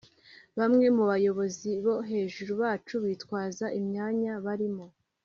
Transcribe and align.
bamwe 0.57 0.85
mu 0.95 1.03
bayobozizi 1.11 1.73
bo 1.85 1.95
hejuru 2.11 2.51
bacu 2.61 2.95
bitwaza 3.05 3.65
imyanya 3.79 4.33
barimo 4.47 4.85